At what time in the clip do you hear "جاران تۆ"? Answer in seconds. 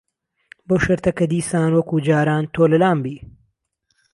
2.07-2.61